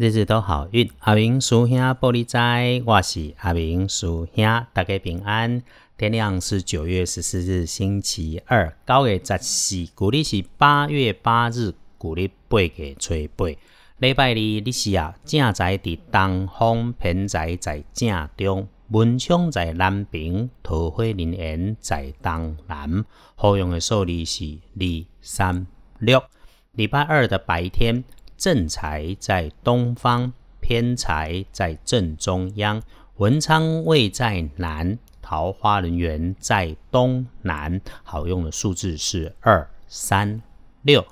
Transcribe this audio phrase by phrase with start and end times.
[0.00, 5.62] 日日都好运，阿明叔兄玻璃斋，我是阿明叔兄，大家平安。
[5.98, 13.48] 天亮是九月十四日，星期二，九月十四，古历是八月八日，古历八月初八。
[13.98, 23.04] 礼拜二日是啊，正在伫东方，偏在在正中，文昌在南平，桃花林园在东南。
[23.34, 24.46] 好用的数字是
[24.78, 25.66] 二、三、
[25.98, 26.22] 六。
[26.72, 28.02] 礼拜二的白天。
[28.40, 30.32] 正财在东方，
[30.62, 32.82] 偏财在正中央，
[33.18, 37.78] 文昌位在南，桃花人缘在东南。
[38.02, 40.40] 好用的数字是二、三、
[40.80, 41.04] 六。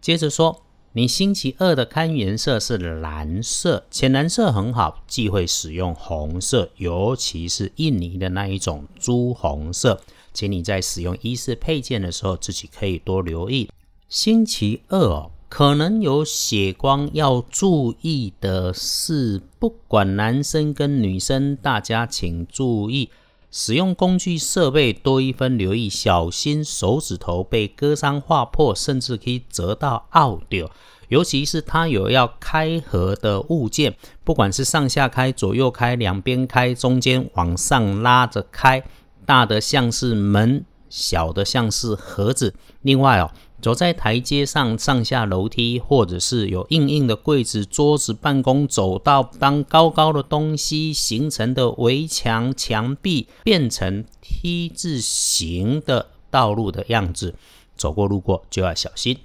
[0.00, 10.00] 接着说，你星期二的看颜色是蓝色，浅蓝色很好，忌讳使用红色，尤其是印尼的那一种朱红色。
[10.32, 13.70] 请你在使用衣饰配件的时候，自己可以多留意。
[14.08, 15.30] 星期二哦。
[15.54, 23.10] 可能有血光要注意的是，不管男生跟女生，大家请注意
[23.50, 30.70] 使用工具设备多一分留意，小心手指头被割伤划破，甚至可以折到拗掉。
[31.08, 33.94] 尤其是它有要开合的物件，
[34.24, 38.82] 不管是上下开、左右开、两边开、中间往上拉着开，
[39.26, 42.54] 大的像是门，小的像是盒子。
[42.80, 43.30] 另外哦。
[43.62, 57.36] 走在台阶上，上下楼梯，或者是有硬硬的柜子、桌子、办公走道，当高高的东西形成的围墙、墙壁变成 T 字形的道路的样子，
[57.76, 59.16] 走过路过就要小心。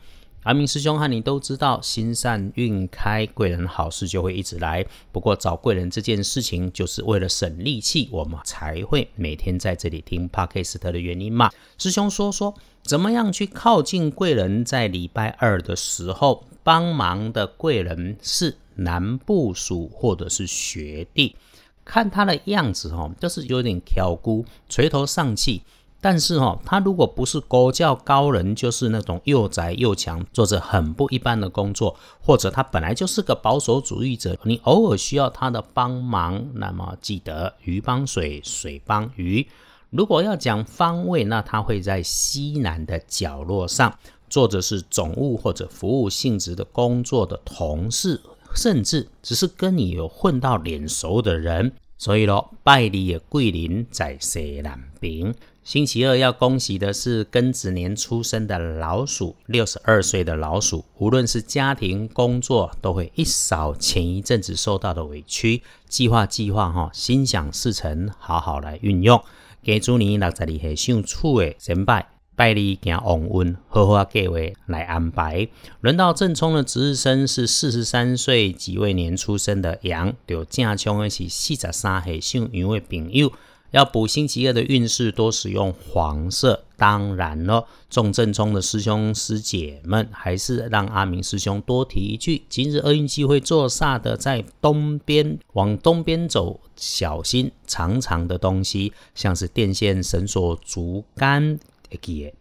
[0.44, 4.86] 阿明师兄和你都知道，心善运开，贵人好事就会一直来。
[5.12, 11.52] 不过找贵人这件事情，就是为了省力气，我们才会每天在这里听 Podcast 的原因嘛。
[11.78, 14.64] 师兄说说，怎么样去靠近贵人？
[14.64, 21.36] 在礼拜二的时候，帮忙的贵人是男部属或者是学弟，
[21.84, 25.64] 看他的样子哦，就是有点挑姑，垂头丧气。
[26.00, 39.48] 但是哈，他如果不是高教高人，就是那种又宅又强，做着很不一般的工作，或者他本来就是个保守主义者，你偶尔需要他的帮忙，那么记得鱼帮水，水帮鱼。
[39.90, 43.98] 如果要讲方位，那他会在西南的角落上，
[44.30, 48.22] 做着是总务或者服务性质的工作的同事，
[48.54, 51.74] 甚至只是跟你有混到脸熟的人。
[51.98, 55.34] 所以咯，拜礼的桂林在西南边。
[55.68, 65.62] 星期二要恭喜的是庚子年出生的老鼠，六十二岁的老鼠，无论是家庭、工作，都会一扫前一阵子受到的委屈。
[65.90, 69.22] 计划计划哈，心想事成，好好来运用。
[69.62, 75.50] 给祝你六十二岁上处的先拜拜礼行旺运，好好计划来安排。
[75.82, 83.34] 轮到正冲的值日生是四十三岁己未年出生的羊，就正冲的是四十三岁上羊的朋友。
[83.72, 86.64] 要补星期二的运势，多使用黄色。
[86.78, 101.60] 当然了，重症冲的师兄师姐们，还是让阿明师兄多提一句：今日厄运机会坐煞的在东边，往东边走，小心长长的东西，像是电线、绳索、竹竿，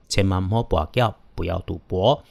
[0.08, 2.22] 千万莫拔掉，不要赌博。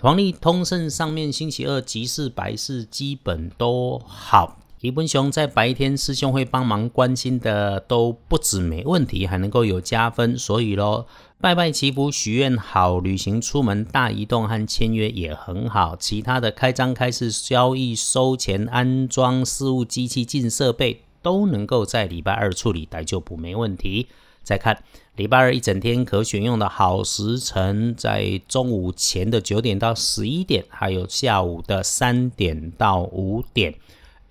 [0.00, 4.60] 黄历通胜上面星期二吉事白事基本都好。
[4.80, 10.38] 李文雄在白天，师兄会帮忙关心的都不止没问题，还能够有加分。
[10.38, 11.04] 所以咯，
[11.40, 15.96] 拜拜祈福许愿好，旅行出门大移动和签约也很好。
[15.96, 24.06] 其他的开张开市、交易、收钱、安装事务机器、进设备，都能够在礼拜二处理，待就补没问题。
[24.44, 24.84] 再看
[25.16, 33.74] 礼拜二一整天可选用的好时辰，在中午前的九点到十一点，还有下午的三点到五点。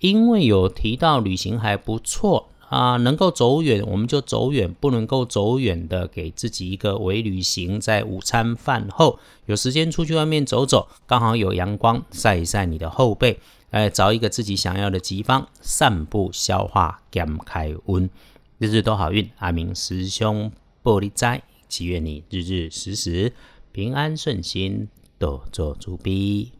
[0.00, 18.08] 因为有提到旅行还不错啊，能够走远我们就走远，不能够走远的给自己一个微旅行，在午餐饭后有时间出去外面走走，刚好有阳光晒一晒你的后背，哎，找一个自己想要的地方散步消化减开温，
[18.58, 19.28] 日日都好运。
[19.38, 20.52] 阿明师兄
[20.82, 23.32] 玻璃斋，祈愿你日日时时
[23.72, 24.88] 平安顺心，
[25.18, 26.52] 多做主逼。